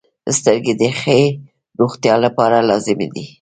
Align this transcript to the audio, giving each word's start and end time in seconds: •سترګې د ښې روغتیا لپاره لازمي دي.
•سترګې 0.37 0.73
د 0.81 0.83
ښې 0.99 1.21
روغتیا 1.79 2.15
لپاره 2.25 2.57
لازمي 2.69 3.07
دي. 3.13 3.23